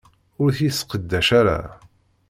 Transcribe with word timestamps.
Ur 0.43 0.49
t-yesseqdac 0.57 1.29
ara. 1.39 1.59